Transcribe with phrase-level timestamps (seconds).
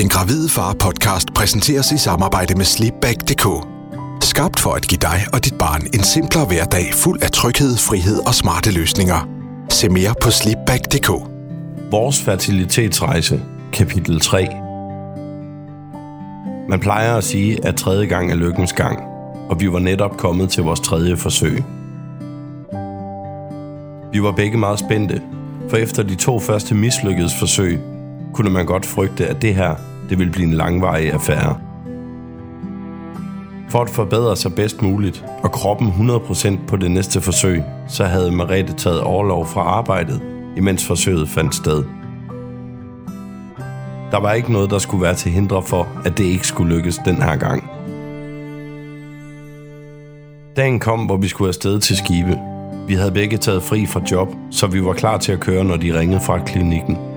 [0.00, 3.46] Den Gravide Far podcast præsenteres i samarbejde med Sleepback.dk.
[4.22, 8.26] Skabt for at give dig og dit barn en simplere hverdag fuld af tryghed, frihed
[8.26, 9.28] og smarte løsninger.
[9.68, 11.08] Se mere på Sleepback.dk.
[11.90, 14.46] Vores fertilitetsrejse, kapitel 3.
[16.68, 18.98] Man plejer at sige, at tredje gang er lykkens gang,
[19.48, 21.64] og vi var netop kommet til vores tredje forsøg.
[24.12, 25.22] Vi var begge meget spændte,
[25.70, 27.80] for efter de to første mislykkedes forsøg,
[28.34, 31.56] kunne man godt frygte, at det her det ville blive en langvarig affære.
[33.68, 38.32] For at forbedre sig bedst muligt, og kroppen 100% på det næste forsøg, så havde
[38.32, 40.20] Marete taget overlov fra arbejdet,
[40.56, 41.84] imens forsøget fandt sted.
[44.10, 47.00] Der var ikke noget, der skulle være til hindre for, at det ikke skulle lykkes
[47.04, 47.70] den her gang.
[50.56, 52.38] Dagen kom, hvor vi skulle afsted til Skibe.
[52.86, 55.76] Vi havde begge taget fri fra job, så vi var klar til at køre, når
[55.76, 57.09] de ringede fra klinikken.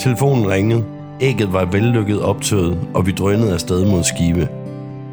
[0.00, 0.84] Telefonen ringede.
[1.20, 4.48] Ægget var vellykket optøet, og vi drønede afsted mod Skive.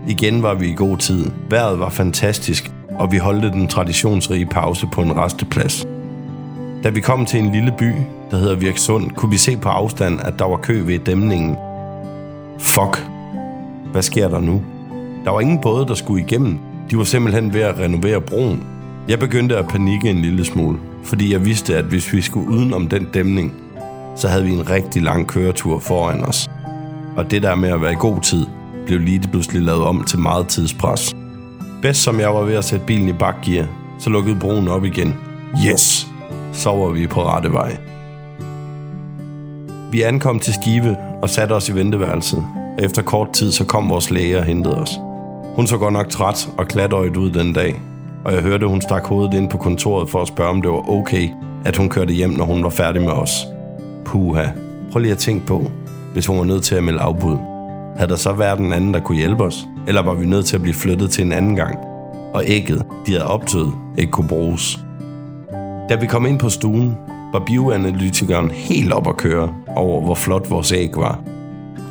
[0.07, 1.25] Igen var vi i god tid.
[1.49, 5.87] Vejret var fantastisk, og vi holdte den traditionsrige pause på en resteplads.
[6.83, 7.91] Da vi kom til en lille by,
[8.31, 11.55] der hedder Virksund, kunne vi se på afstand, at der var kø ved dæmningen.
[12.59, 13.07] Fuck.
[13.91, 14.61] Hvad sker der nu?
[15.25, 16.57] Der var ingen både, der skulle igennem.
[16.91, 18.63] De var simpelthen ved at renovere broen.
[19.09, 22.87] Jeg begyndte at panikke en lille smule, fordi jeg vidste, at hvis vi skulle udenom
[22.87, 23.53] den dæmning,
[24.17, 26.49] så havde vi en rigtig lang køretur foran os.
[27.17, 28.45] Og det der med at være i god tid,
[28.85, 31.15] blev lige pludselig lavet om til meget tidspres.
[31.81, 33.65] Bedst som jeg var ved at sætte bilen i bakgear,
[33.99, 35.15] så lukkede broen op igen.
[35.67, 36.07] Yes!
[36.53, 37.77] Så var vi på rette vej.
[39.91, 42.45] Vi ankom til Skive og satte os i venteværelset.
[42.79, 44.91] Efter kort tid så kom vores læge og hentede os.
[45.55, 47.81] Hun så godt nok træt og klatøjet ud den dag,
[48.25, 50.89] og jeg hørte, hun stak hovedet ind på kontoret for at spørge, om det var
[50.89, 51.29] okay,
[51.65, 53.47] at hun kørte hjem, når hun var færdig med os.
[54.07, 54.45] Puha.
[54.91, 55.71] Prøv lige at tænke på,
[56.13, 57.37] hvis hun var nødt til at melde afbud.
[57.97, 59.67] Havde der så været en anden, der kunne hjælpe os?
[59.87, 61.77] Eller var vi nødt til at blive flyttet til en anden gang?
[62.33, 64.79] Og ægget, de havde optøet, ikke kunne bruges.
[65.89, 66.95] Da vi kom ind på stuen,
[67.33, 71.19] var bioanalytikeren helt op at køre over, hvor flot vores æg var.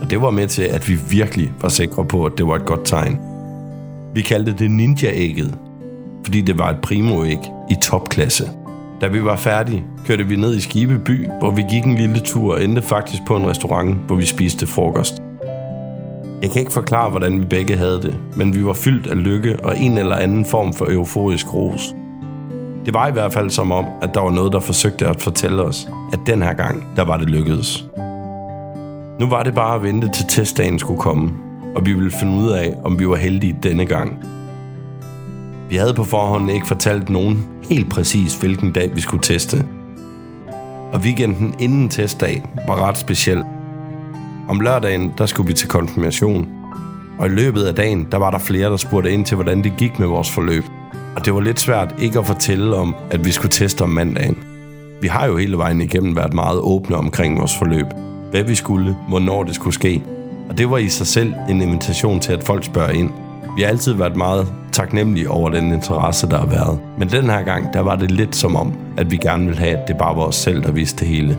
[0.03, 2.67] Og det var med til, at vi virkelig var sikre på, at det var et
[2.67, 3.19] godt tegn.
[4.15, 5.55] Vi kaldte det ninja-ægget,
[6.25, 7.39] fordi det var et primo-æg
[7.71, 8.51] i topklasse.
[9.01, 12.55] Da vi var færdige, kørte vi ned i Skibeby, hvor vi gik en lille tur
[12.55, 15.23] og endte faktisk på en restaurant, hvor vi spiste frokost.
[16.43, 19.57] Jeg kan ikke forklare, hvordan vi begge havde det, men vi var fyldt af lykke
[19.65, 21.95] og en eller anden form for euforisk ros.
[22.87, 25.63] Det var i hvert fald som om, at der var noget, der forsøgte at fortælle
[25.63, 27.87] os, at den her gang, der var det lykkedes.
[29.21, 31.31] Nu var det bare at vente til testdagen skulle komme,
[31.75, 34.25] og vi ville finde ud af, om vi var heldige denne gang.
[35.71, 39.67] Vi havde på forhånd ikke fortalt nogen helt præcis, hvilken dag vi skulle teste.
[40.93, 43.43] Og weekenden inden testdag var ret speciel.
[44.49, 46.49] Om lørdagen, der skulle vi til konfirmation.
[47.19, 49.73] Og i løbet af dagen, der var der flere, der spurgte ind til, hvordan det
[49.79, 50.65] gik med vores forløb.
[51.17, 54.39] Og det var lidt svært ikke at fortælle om, at vi skulle teste om mandagen.
[55.03, 57.87] Vi har jo hele vejen igennem været meget åbne omkring vores forløb.
[58.31, 60.03] Hvad vi skulle, hvornår det skulle ske.
[60.49, 63.11] Og det var i sig selv en invitation til, at folk spørger ind.
[63.57, 66.79] Vi har altid været meget taknemmelige over den interesse, der har været.
[66.99, 69.77] Men den her gang, der var det lidt som om, at vi gerne ville have,
[69.77, 71.39] at det bare var os selv, der vidste det hele.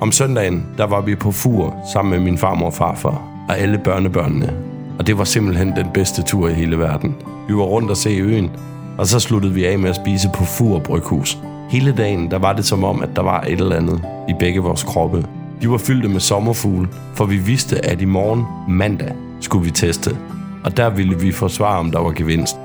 [0.00, 3.78] Om søndagen, der var vi på fur sammen med min farmor og farfar og alle
[3.78, 4.52] børnebørnene.
[4.98, 7.16] Og det var simpelthen den bedste tur i hele verden.
[7.48, 8.50] Vi var rundt og se øen,
[8.98, 11.38] og så sluttede vi af med at spise på Fur Bryghus.
[11.70, 14.60] Hele dagen, der var det som om, at der var et eller andet i begge
[14.60, 15.26] vores kroppe.
[15.62, 20.16] De var fyldte med sommerfugle, for vi vidste, at i morgen, mandag, skulle vi teste
[20.64, 22.56] og der ville vi få svar, om der var gevinst.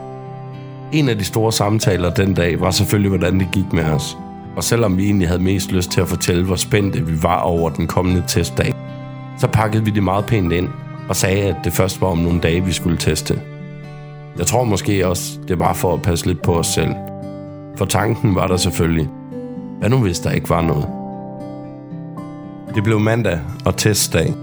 [0.92, 4.18] En af de store samtaler den dag var selvfølgelig, hvordan det gik med os.
[4.56, 7.70] Og selvom vi egentlig havde mest lyst til at fortælle, hvor spændte vi var over
[7.70, 8.74] den kommende testdag,
[9.40, 10.68] så pakkede vi det meget pænt ind
[11.10, 13.42] og sagde, at det først var om nogle dage, vi skulle teste.
[14.38, 16.92] Jeg tror måske også, det var for at passe lidt på os selv.
[17.78, 19.10] For tanken var der selvfølgelig.
[19.80, 20.88] Hvad nu hvis der ikke var noget?
[22.76, 24.34] Det blev mandag og testdag,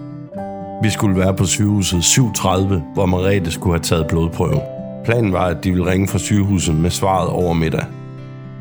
[0.82, 4.61] vi skulle være på sygehuset 7.30, hvor Marete skulle have taget blodprøve.
[5.05, 7.84] Planen var, at de ville ringe fra sygehuset med svaret over middag.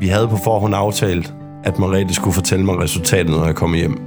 [0.00, 1.34] Vi havde på forhånd aftalt,
[1.64, 4.00] at Marete skulle fortælle mig resultatet, når jeg kom hjem.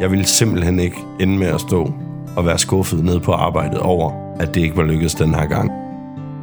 [0.00, 1.92] Jeg ville simpelthen ikke ende med at stå
[2.36, 5.70] og være skuffet ned på arbejdet over, at det ikke var lykkedes den her gang.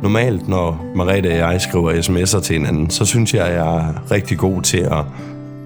[0.03, 4.11] Normalt, når Marete og jeg skriver sms'er til hinanden, så synes jeg, at jeg er
[4.11, 5.03] rigtig god til at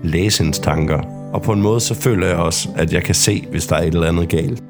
[0.04, 1.00] læse hendes tanker.
[1.34, 3.82] Og på en måde så føler jeg også, at jeg kan se, hvis der er
[3.82, 4.64] et eller andet galt.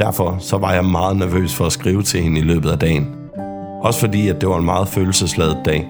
[0.00, 3.08] Derfor så var jeg meget nervøs for at skrive til hende i løbet af dagen.
[3.82, 5.88] Også fordi, at det var en meget følelsesladet dag.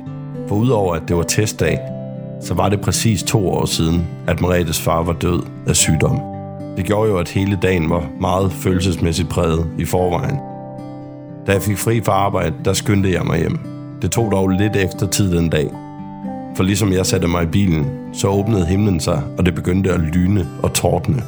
[0.49, 1.79] For udover at det var testdag,
[2.43, 6.21] så var det præcis to år siden, at Maretes far var død af sygdom.
[6.77, 10.39] Det gjorde jo, at hele dagen var meget følelsesmæssigt præget i forvejen.
[11.47, 13.59] Da jeg fik fri fra arbejde, der skyndte jeg mig hjem.
[14.03, 15.71] Det tog dog lidt efter tid den dag.
[16.57, 20.01] For ligesom jeg satte mig i bilen, så åbnede himlen sig, og det begyndte at
[20.01, 21.23] lyne og tordne.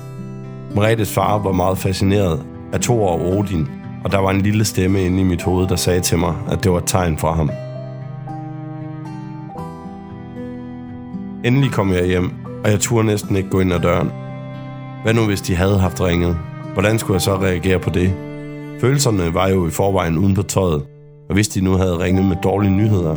[0.74, 2.40] Maretes far var meget fascineret
[2.72, 3.68] af to og Odin,
[4.04, 6.64] og der var en lille stemme inde i mit hoved, der sagde til mig, at
[6.64, 7.50] det var et tegn fra ham.
[11.44, 12.30] Endelig kom jeg hjem,
[12.64, 14.10] og jeg turde næsten ikke gå ind ad døren.
[15.02, 16.36] Hvad nu, hvis de havde haft ringet?
[16.72, 18.12] Hvordan skulle jeg så reagere på det?
[18.80, 20.82] Følelserne var jo i forvejen uden på tøjet,
[21.28, 23.16] og hvis de nu havde ringet med dårlige nyheder,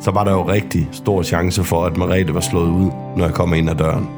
[0.00, 3.34] så var der jo rigtig stor chance for, at Marete var slået ud, når jeg
[3.34, 4.08] kom ind ad døren.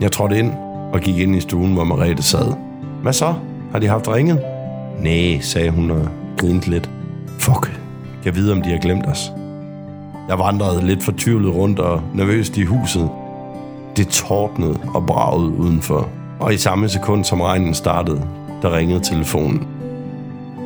[0.00, 0.52] Jeg trådte ind
[0.92, 2.52] og gik ind i stuen, hvor Marete sad.
[3.02, 3.34] Hvad så?
[3.72, 4.40] Har de haft ringet?
[5.00, 6.08] Nej, sagde hun og
[6.38, 6.90] grinte lidt.
[7.38, 7.80] Fuck,
[8.24, 9.32] jeg ved, om de har glemt os.
[10.28, 13.10] Jeg vandrede lidt fortvivlet rundt og nervøst i huset.
[13.96, 16.08] Det tordnede og bragede udenfor.
[16.40, 18.22] Og i samme sekund, som regnen startede,
[18.62, 19.66] der ringede telefonen.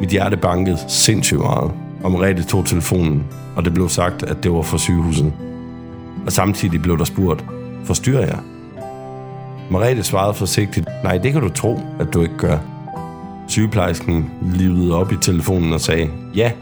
[0.00, 1.70] Mit hjerte bankede sindssygt meget,
[2.02, 3.24] og Merete tog telefonen,
[3.56, 5.32] og det blev sagt, at det var fra sygehuset.
[6.26, 7.44] Og samtidig blev der spurgt,
[7.84, 8.38] forstyrrer jeg?
[9.70, 12.58] Marete svarede forsigtigt, nej, det kan du tro, at du ikke gør.
[13.48, 16.52] Sygeplejersken livede op i telefonen og sagde, ja,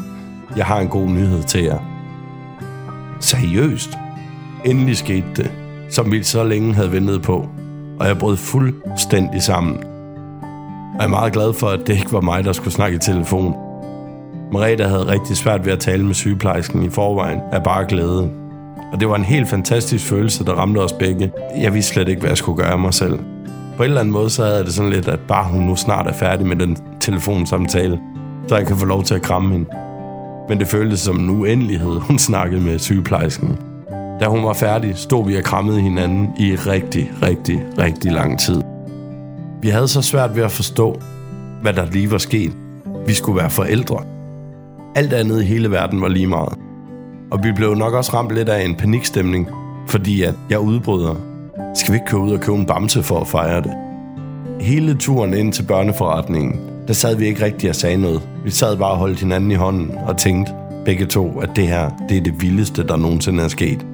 [0.56, 1.78] jeg har en god nyhed til jer.
[3.20, 3.98] Seriøst?
[4.64, 5.50] Endelig skete det,
[5.90, 7.48] som vi så længe havde ventet på,
[8.00, 9.76] og jeg brød fuldstændig sammen.
[10.94, 12.98] Og jeg er meget glad for, at det ikke var mig, der skulle snakke i
[12.98, 13.54] telefon.
[14.52, 18.41] Marita havde rigtig svært ved at tale med sygeplejersken i forvejen af bare glæde.
[18.92, 21.32] Og det var en helt fantastisk følelse, der ramte os begge.
[21.60, 23.18] Jeg vidste slet ikke, hvad jeg skulle gøre af mig selv.
[23.76, 26.06] På en eller anden måde, så havde det sådan lidt, at bare hun nu snart
[26.06, 28.00] er færdig med den telefonsamtale,
[28.48, 29.70] så jeg kan få lov til at kramme hende.
[30.48, 33.58] Men det føltes som en uendelighed, hun snakkede med sygeplejersken.
[34.20, 38.62] Da hun var færdig, stod vi og krammede hinanden i rigtig, rigtig, rigtig lang tid.
[39.62, 41.00] Vi havde så svært ved at forstå,
[41.62, 42.52] hvad der lige var sket.
[43.06, 44.04] Vi skulle være forældre.
[44.94, 46.61] Alt andet i hele verden var lige meget.
[47.32, 49.48] Og vi blev nok også ramt lidt af en panikstemning,
[49.88, 51.14] fordi at jeg udbryder.
[51.74, 53.72] Skal vi ikke køre ud og købe en bamse for at fejre det?
[54.60, 58.28] Hele turen ind til børneforretningen, der sad vi ikke rigtig og sagde noget.
[58.44, 60.52] Vi sad bare og holdt hinanden i hånden og tænkte
[60.84, 63.86] begge to, at det her, det er det vildeste, der nogensinde er sket.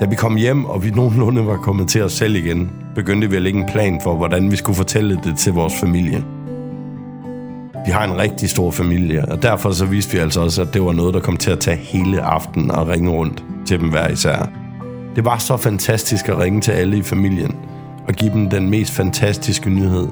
[0.00, 3.36] Da vi kom hjem, og vi nogenlunde var kommet til os selv igen, begyndte vi
[3.36, 6.24] at lægge en plan for, hvordan vi skulle fortælle det til vores familie.
[7.86, 10.82] Vi har en rigtig stor familie, og derfor så vidste vi altså også, at det
[10.82, 14.08] var noget, der kom til at tage hele aftenen og ringe rundt til dem hver
[14.08, 14.48] især.
[15.16, 17.56] Det var så fantastisk at ringe til alle i familien
[18.08, 20.08] og give dem den mest fantastiske nyhed,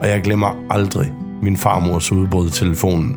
[0.00, 1.12] og jeg glemmer aldrig
[1.42, 3.16] min farmors udbrud i telefonen,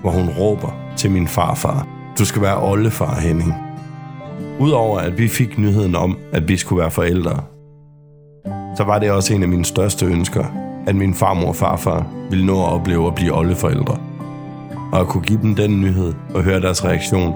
[0.00, 1.86] hvor hun råber til min farfar,
[2.18, 3.54] du skal være oldefar, Henning.
[4.58, 7.42] Udover at vi fik nyheden om, at vi skulle være forældre,
[8.76, 12.46] så var det også en af mine største ønsker, at min farmor og farfar ville
[12.46, 13.96] nå at opleve at blive oldeforældre.
[14.92, 17.34] Og at kunne give dem den nyhed og høre deres reaktion,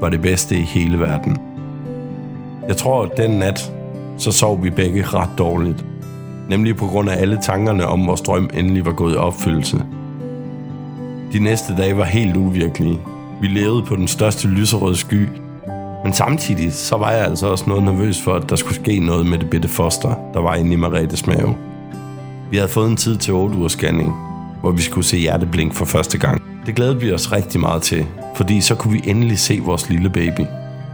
[0.00, 1.36] var det bedste i hele verden.
[2.68, 3.72] Jeg tror, at den nat,
[4.18, 5.84] så sov vi begge ret dårligt.
[6.48, 9.82] Nemlig på grund af alle tankerne om, vores drøm endelig var gået i opfyldelse.
[11.32, 13.00] De næste dage var helt uvirkelige.
[13.40, 15.28] Vi levede på den største lyserøde sky,
[16.04, 19.26] men samtidig så var jeg altså også noget nervøs for, at der skulle ske noget
[19.26, 21.54] med det bitte foster, der var inde i Maretes mave.
[22.50, 24.14] Vi havde fået en tid til 8 ugers scanning,
[24.60, 26.42] hvor vi skulle se hjerteblink for første gang.
[26.66, 30.10] Det glædede vi os rigtig meget til, fordi så kunne vi endelig se vores lille
[30.10, 30.40] baby.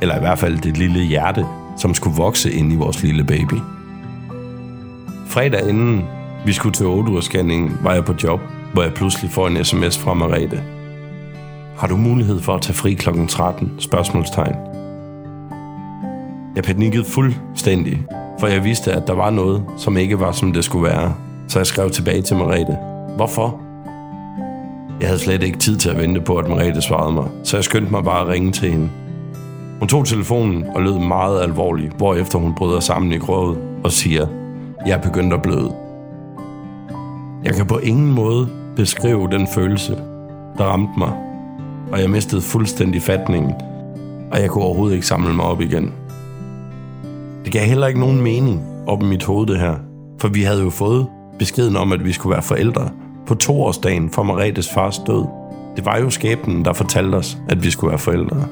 [0.03, 1.47] Eller i hvert fald det lille hjerte,
[1.79, 3.55] som skulle vokse ind i vores lille baby.
[5.27, 6.05] Fredag inden
[6.47, 8.41] vi skulle til 8 ugers scanning, var jeg på job,
[8.73, 10.63] hvor jeg pludselig får en sms fra Marete.
[11.79, 13.09] Har du mulighed for at tage fri kl.
[13.29, 13.73] 13?
[13.79, 14.55] Spørgsmålstegn.
[16.57, 18.03] Jeg panikkede fuldstændig,
[18.41, 21.15] for jeg vidste, at der var noget, som ikke var, som det skulle være.
[21.49, 22.77] Så jeg skrev tilbage til Marete.
[23.17, 23.61] Hvorfor?
[25.01, 27.65] Jeg havde slet ikke tid til at vente på, at Marete svarede mig, så jeg
[27.65, 28.89] skyndte mig bare at ringe til hende.
[29.79, 34.27] Hun tog telefonen og lød meget alvorlig, hvorefter hun bryder sammen i grøvet og siger,
[34.87, 35.75] jeg er begyndt at bløde.
[37.45, 39.97] Jeg kan på ingen måde beskrive den følelse,
[40.59, 41.13] der ramte mig,
[41.93, 43.53] og jeg mistede fuldstændig fatningen,
[44.33, 45.93] og jeg kunne overhovedet ikke samle mig op igen.
[47.45, 49.75] Det gav heller ikke nogen mening op i mit hoved, det her.
[50.21, 51.07] For vi havde jo fået
[51.43, 52.89] beskeden om, at vi skulle være forældre
[53.27, 55.25] på toårsdagen for Maretes fars død.
[55.77, 58.47] Det var jo skæbnen, der fortalte os, at vi skulle være forældre.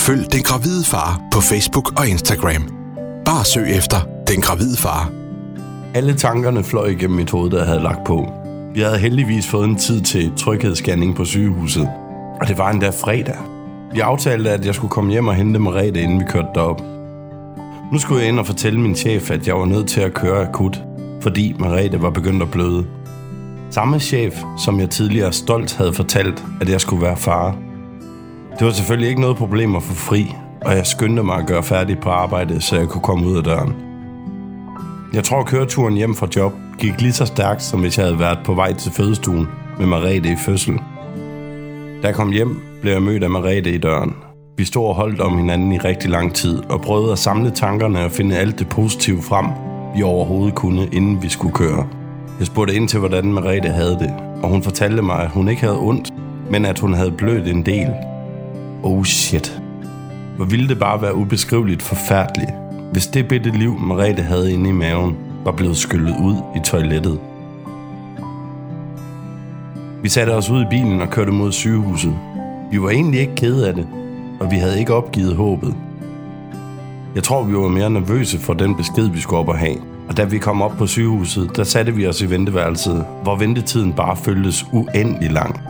[0.00, 2.62] Følg Den Gravide Far på Facebook og Instagram.
[3.24, 3.96] Bare søg efter
[4.28, 5.10] Den Gravide Far.
[5.94, 8.32] Alle tankerne fløj igennem mit hoved, der jeg havde lagt på.
[8.74, 11.88] Vi havde heldigvis fået en tid til tryghedsscanning på sygehuset,
[12.40, 13.38] og det var endda fredag.
[13.92, 16.82] Vi aftalte, at jeg skulle komme hjem og hente Merete, inden vi kørte derop.
[17.92, 20.48] Nu skulle jeg ind og fortælle min chef, at jeg var nødt til at køre
[20.48, 20.82] akut,
[21.24, 22.86] fordi Merete var begyndt at bløde.
[23.70, 27.56] Samme chef, som jeg tidligere stolt havde fortalt, at jeg skulle være far.
[28.58, 31.62] Det var selvfølgelig ikke noget problem at få fri, og jeg skyndte mig at gøre
[31.62, 33.74] færdig på arbejdet, så jeg kunne komme ud af døren.
[35.14, 38.18] Jeg tror, at køreturen hjem fra job gik lige så stærkt, som hvis jeg havde
[38.18, 40.74] været på vej til fødestuen med Marete i fødsel.
[42.02, 44.14] Da jeg kom hjem, blev jeg mødt af Marete i døren.
[44.56, 48.04] Vi stod og holdt om hinanden i rigtig lang tid og prøvede at samle tankerne
[48.04, 51.86] og finde alt det positive frem, vi overhovedet kunne, inden vi skulle køre.
[52.38, 55.62] Jeg spurgte ind til, hvordan Merete havde det, og hun fortalte mig, at hun ikke
[55.62, 56.12] havde ondt,
[56.50, 57.88] men at hun havde blødt en del.
[58.82, 59.62] Oh shit.
[60.36, 62.50] Hvor ville det bare være ubeskriveligt forfærdeligt,
[62.92, 67.18] hvis det bitte liv, Merete havde inde i maven, var blevet skyllet ud i toilettet.
[70.02, 72.14] Vi satte os ud i bilen og kørte mod sygehuset.
[72.70, 73.86] Vi var egentlig ikke kede af det,
[74.40, 75.74] og vi havde ikke opgivet håbet.
[77.14, 79.76] Jeg tror, vi var mere nervøse for den besked, vi skulle op og have.
[80.08, 83.92] Og da vi kom op på sygehuset, der satte vi os i venteværelset, hvor ventetiden
[83.92, 85.60] bare føltes uendelig lang.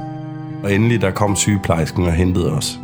[0.62, 2.80] Og endelig der kom sygeplejersken og hentede os.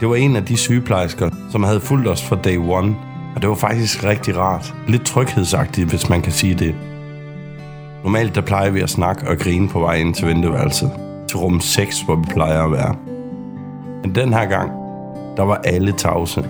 [0.00, 2.96] Det var en af de sygeplejersker, som havde fulgt os fra day one,
[3.34, 4.74] og det var faktisk rigtig rart.
[4.88, 6.74] Lidt tryghedsagtigt, hvis man kan sige det.
[8.04, 10.90] Normalt der plejer vi at snakke og grine på vej ind til venteværelset.
[11.28, 12.94] Til rum 6, hvor vi plejer at være.
[14.02, 14.70] Men den her gang,
[15.36, 16.44] der var alle tavse.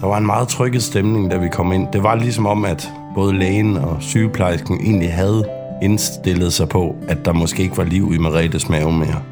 [0.00, 1.88] Der var en meget trykket stemning, da vi kom ind.
[1.92, 5.44] Det var ligesom om, at både lægen og sygeplejersken egentlig havde
[5.82, 9.22] indstillet sig på, at der måske ikke var liv i Maretes mave mere.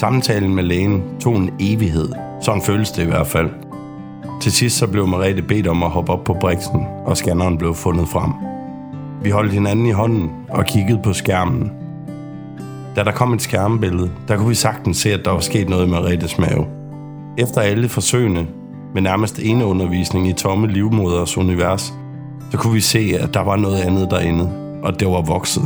[0.00, 2.08] Samtalen med lægen tog en evighed.
[2.40, 3.50] Sådan føles det i hvert fald.
[4.42, 7.74] Til sidst så blev Marete bedt om at hoppe op på briksen, og scanneren blev
[7.74, 8.32] fundet frem.
[9.22, 11.72] Vi holdt hinanden i hånden og kiggede på skærmen.
[12.96, 15.88] Da der kom et skærmbillede, der kunne vi sagtens se, at der var sket noget
[15.88, 16.83] med Maretes mave.
[17.38, 18.46] Efter alle forsøgene
[18.94, 21.94] med nærmest ene undervisning i tomme livmoders univers,
[22.50, 24.50] så kunne vi se, at der var noget andet derinde,
[24.82, 25.62] og det var vokset.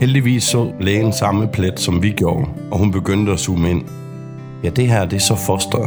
[0.00, 3.82] Heldigvis så lægen samme plet, som vi gjorde, og hun begyndte at zoome ind.
[4.64, 5.86] Ja, det her, det er så foster.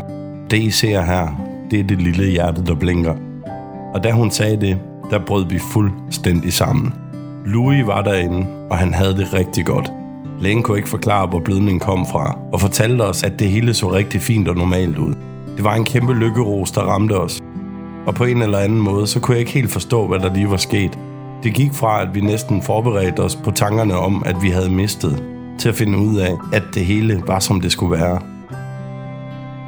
[0.51, 1.28] Det, I ser her,
[1.72, 3.16] det er det lille hjerte, der blinker.
[3.94, 4.78] Og da hun sagde det,
[5.12, 6.94] der brød vi fuldstændig sammen.
[7.46, 9.92] Louis var derinde, og han havde det rigtig godt.
[10.41, 13.91] Lægen kunne ikke forklare, hvor blødningen kom fra, og fortalte os, at det hele så
[13.91, 15.13] rigtig fint og normalt ud.
[15.55, 17.41] Det var en kæmpe lykkeros, der ramte os.
[18.05, 20.51] Og på en eller anden måde, så kunne jeg ikke helt forstå, hvad der lige
[20.51, 21.00] var sket.
[21.43, 25.24] Det gik fra, at vi næsten forberedte os på tankerne om, at vi havde mistet,
[25.60, 28.19] til at finde ud af, at det hele var, som det skulle være.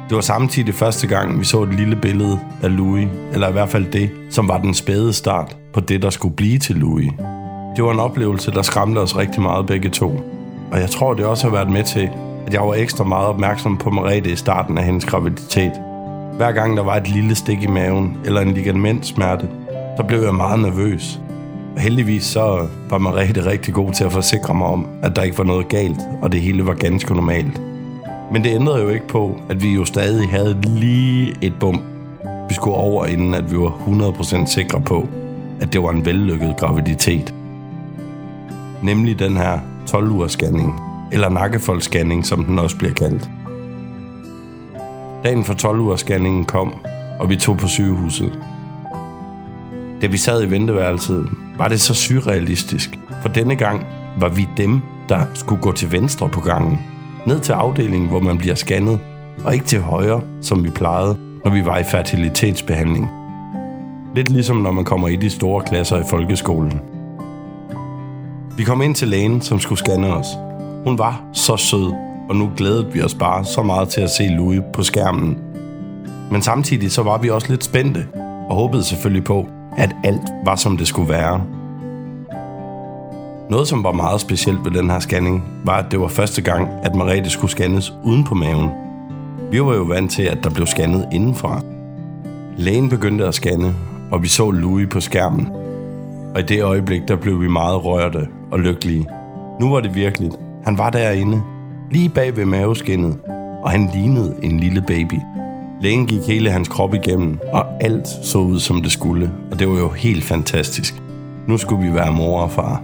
[0.08, 3.68] Det var samtidig første gang, vi så et lille billede af Louis, eller i hvert
[3.68, 7.12] fald det, som var den spæde start på det, der skulle blive til Louis.
[7.76, 10.20] Det var en oplevelse, der skræmte os rigtig meget begge to.
[10.72, 12.10] Og jeg tror, det også har været med til,
[12.46, 15.72] at jeg var ekstra meget opmærksom på Merete i starten af hendes graviditet.
[16.36, 19.48] Hver gang der var et lille stik i maven, eller en ligamentsmerte,
[19.96, 21.20] så blev jeg meget nervøs.
[21.74, 25.38] Og heldigvis så var Merete rigtig god til at forsikre mig om, at der ikke
[25.38, 27.60] var noget galt, og det hele var ganske normalt.
[28.32, 31.80] Men det ændrede jo ikke på, at vi jo stadig havde lige et bump,
[32.48, 35.08] vi skulle over, inden at vi var 100% sikre på,
[35.60, 37.34] at det var en vellykket graviditet.
[38.82, 39.58] Nemlig den her
[39.90, 40.80] 12-ugerscanning,
[41.12, 43.30] eller nakkefoldscanning, som den også bliver kaldt.
[45.24, 46.74] Dagen for 12 scanningen kom,
[47.20, 48.38] og vi tog på sygehuset.
[50.02, 53.86] Da vi sad i venteværelset, var det så surrealistisk, for denne gang
[54.18, 56.78] var vi dem, der skulle gå til venstre på gangen
[57.26, 59.00] ned til afdelingen, hvor man bliver scannet,
[59.44, 63.10] og ikke til højre, som vi plejede, når vi var i fertilitetsbehandling.
[64.14, 66.91] Lidt ligesom når man kommer i de store klasser i folkeskolen.
[68.56, 70.26] Vi kom ind til lægen, som skulle scanne os.
[70.84, 71.92] Hun var så sød,
[72.28, 75.38] og nu glædede vi os bare så meget til at se Louis på skærmen.
[76.30, 78.06] Men samtidig så var vi også lidt spændte,
[78.48, 81.42] og håbede selvfølgelig på, at alt var som det skulle være.
[83.50, 86.68] Noget, som var meget specielt ved den her scanning, var, at det var første gang,
[86.82, 88.70] at Marete skulle scannes uden på maven.
[89.50, 91.60] Vi var jo vant til, at der blev scannet indenfra.
[92.56, 93.74] Lægen begyndte at scanne,
[94.10, 95.61] og vi så Louis på skærmen.
[96.34, 99.06] Og i det øjeblik, der blev vi meget rørte og lykkelige.
[99.60, 100.34] Nu var det virkeligt.
[100.64, 101.42] Han var derinde,
[101.90, 103.18] lige bag ved maveskinnet,
[103.62, 105.14] og han lignede en lille baby.
[105.80, 109.30] Lægen gik hele hans krop igennem, og alt så ud, som det skulle.
[109.50, 111.02] Og det var jo helt fantastisk.
[111.48, 112.82] Nu skulle vi være mor og far.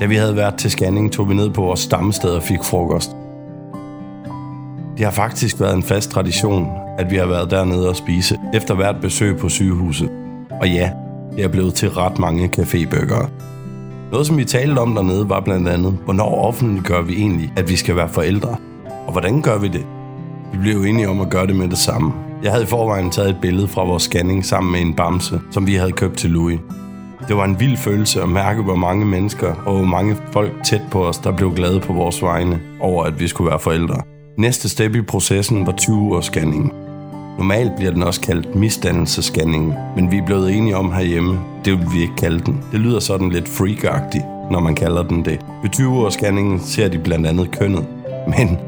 [0.00, 3.16] Da vi havde været til scanning, tog vi ned på vores stammested og fik frokost.
[4.96, 8.74] Det har faktisk været en fast tradition, at vi har været dernede og spise efter
[8.74, 10.10] hvert besøg på sygehuset.
[10.60, 10.90] Og ja,
[11.36, 13.28] det er blevet til ret mange cafébøger.
[14.12, 17.76] Noget, som vi talte om dernede, var blandt andet, hvornår offentliggør vi egentlig, at vi
[17.76, 18.56] skal være forældre?
[19.06, 19.86] Og hvordan gør vi det?
[20.52, 22.12] Vi blev enige om at gøre det med det samme.
[22.42, 25.66] Jeg havde i forvejen taget et billede fra vores scanning sammen med en bamse, som
[25.66, 26.60] vi havde købt til Louis.
[27.28, 30.82] Det var en vild følelse at mærke, hvor mange mennesker og hvor mange folk tæt
[30.90, 34.02] på os, der blev glade på vores vegne over, at vi skulle være forældre.
[34.38, 36.72] Næste step i processen var 20 ugers scanning.
[37.38, 41.86] Normalt bliver den også kaldt misdannelsescanning, men vi er blevet enige om herhjemme, det vil
[41.92, 42.64] vi ikke kalde den.
[42.72, 45.40] Det lyder sådan lidt freakagtigt, når man kalder den det.
[45.62, 47.86] Ved 20 ugers scanningen ser de blandt andet kønnet,
[48.26, 48.58] men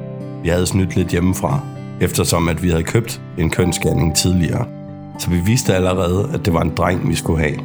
[0.43, 1.61] vi havde snydt lidt hjemmefra,
[2.01, 4.67] eftersom at vi havde købt en kønsscanning tidligere.
[5.19, 7.57] Så vi vidste allerede, at det var en dreng, vi skulle have.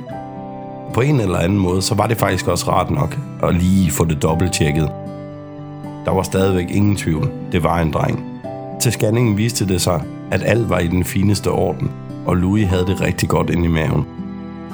[0.94, 4.06] På en eller anden måde, så var det faktisk også rart nok at lige få
[4.06, 4.90] det dobbelttjekket.
[6.06, 7.32] Der var stadigvæk ingen tvivl.
[7.52, 8.26] Det var en dreng.
[8.82, 11.92] Til scanningen viste det sig, at alt var i den fineste orden,
[12.26, 14.06] og Louis havde det rigtig godt inde i maven.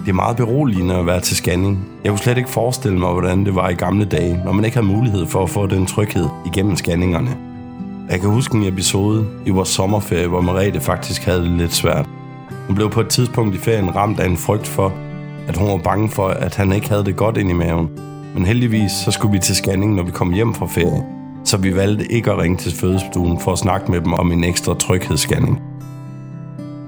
[0.06, 1.86] Det er meget beroligende at være til scanning.
[2.04, 4.78] Jeg kunne slet ikke forestille mig, hvordan det var i gamle dage, når man ikke
[4.78, 7.38] havde mulighed for at få den tryghed igennem scanningerne.
[8.10, 12.10] Jeg kan huske en episode i vores sommerferie, hvor Merete faktisk havde det lidt svært.
[12.68, 14.94] Hun blev på et tidspunkt i ferien ramt af en frygt for,
[15.48, 17.90] at hun var bange for, at han ikke havde det godt ind i maven.
[18.34, 21.23] Men heldigvis så skulle vi til scanning, når vi kom hjem fra ferie.
[21.46, 24.44] Så vi valgte ikke at ringe til fødestuen for at snakke med dem om en
[24.44, 25.62] ekstra tryghedsscanning.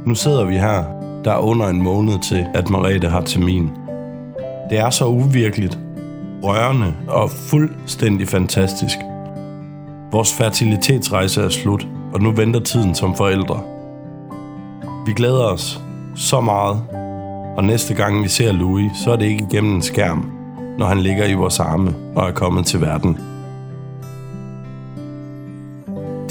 [0.06, 0.84] Nu sidder vi her,
[1.24, 3.72] der er under en måned til, at Marete har termin.
[4.70, 5.80] Det er så uvirkeligt,
[6.44, 8.98] rørende og fuldstændig fantastisk.
[10.12, 13.62] Vores fertilitetsrejse er slut, og nu venter tiden som forældre.
[15.06, 15.82] Vi glæder os
[16.16, 16.82] så meget,
[17.58, 20.32] og næste gang vi ser Louis, så er det ikke igennem en skærm,
[20.78, 23.35] når han ligger i vores arme og er kommet til verden.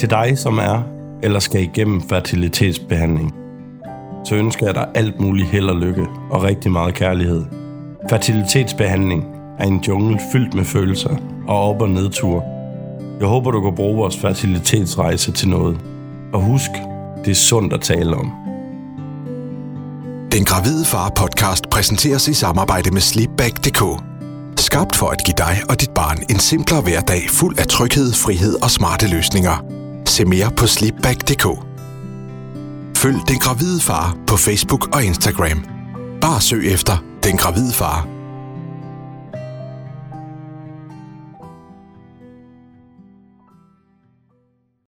[0.05, 0.83] Til dig, som er
[1.23, 3.35] eller skal igennem fertilitetsbehandling,
[4.25, 7.45] så ønsker jeg dig alt muligt held og lykke og rigtig meget kærlighed.
[8.11, 9.25] Fertilitetsbehandling
[9.59, 11.17] er en jungle fyldt med følelser
[11.49, 12.45] og op- og nedtur.
[13.21, 15.79] Jeg håber, du kan bruge vores fertilitetsrejse til noget.
[16.33, 16.71] Og husk,
[17.25, 18.33] det er sundt at tale om.
[20.33, 23.83] Den Gravide Far podcast præsenteres i samarbejde med Sleepback.dk.
[24.61, 28.62] Skabt for at give dig og dit barn en simplere hverdag fuld af tryghed, frihed
[28.62, 29.84] og smarte løsninger.
[30.07, 31.47] Se mere på Sleepback.dk.
[32.97, 35.64] Følg Den Gravide Far på Facebook og Instagram.
[36.21, 38.13] Bare søg efter Den Gravide Far